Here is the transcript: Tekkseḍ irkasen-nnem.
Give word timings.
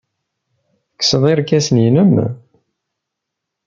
Tekkseḍ 0.89 1.23
irkasen-nnem. 1.31 2.13